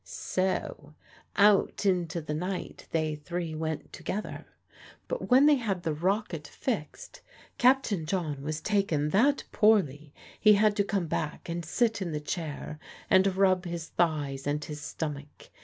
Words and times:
So 0.03 0.95
out 1.35 1.85
into 1.85 2.21
the 2.21 2.33
night 2.33 2.87
they 2.89 3.13
three 3.13 3.53
went 3.53 3.93
together. 3.93 4.47
But 5.07 5.29
when 5.29 5.45
they 5.45 5.57
had 5.57 5.83
the 5.83 5.93
rocket 5.93 6.47
fixed, 6.47 7.21
Captain 7.59 8.07
John 8.07 8.41
was 8.41 8.61
taken 8.61 9.09
that 9.09 9.43
poorly 9.51 10.11
he 10.39 10.53
had 10.53 10.75
to 10.77 10.83
come 10.83 11.05
back 11.05 11.47
and 11.47 11.63
sit 11.63 12.01
in 12.01 12.13
the 12.13 12.19
chair, 12.19 12.79
and 13.11 13.35
rub 13.37 13.65
his 13.65 13.89
thighs 13.89 14.47
and 14.47 14.65
his 14.65 14.81
stomach. 14.81 15.51